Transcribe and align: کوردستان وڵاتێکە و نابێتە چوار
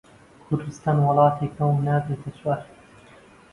کوردستان 0.47 0.97
وڵاتێکە 1.01 1.63
و 1.67 1.75
نابێتە 1.85 2.29
چوار 2.37 2.59